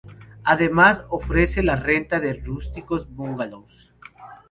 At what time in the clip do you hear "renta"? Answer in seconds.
1.75-2.19